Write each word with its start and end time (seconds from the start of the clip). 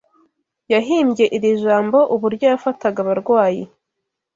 yahimbye 0.73 1.25
iri 1.35 1.51
jambo 1.63 1.97
uburyo 2.15 2.45
yafataga 2.51 2.97
abarwayi 3.03 3.63